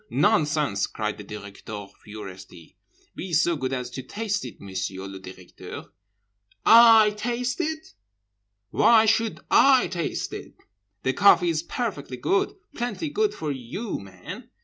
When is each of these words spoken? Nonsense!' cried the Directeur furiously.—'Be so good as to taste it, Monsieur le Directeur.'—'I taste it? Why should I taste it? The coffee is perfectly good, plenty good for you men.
Nonsense!' 0.09 0.87
cried 0.87 1.19
the 1.19 1.23
Directeur 1.23 1.85
furiously.—'Be 2.03 3.33
so 3.33 3.55
good 3.55 3.71
as 3.71 3.91
to 3.91 4.01
taste 4.01 4.43
it, 4.43 4.59
Monsieur 4.59 5.05
le 5.05 5.19
Directeur.'—'I 5.19 7.11
taste 7.11 7.61
it? 7.61 7.93
Why 8.71 9.05
should 9.05 9.41
I 9.51 9.87
taste 9.91 10.33
it? 10.33 10.55
The 11.03 11.13
coffee 11.13 11.49
is 11.49 11.61
perfectly 11.61 12.17
good, 12.17 12.55
plenty 12.73 13.09
good 13.11 13.35
for 13.35 13.51
you 13.51 13.99
men. 13.99 14.49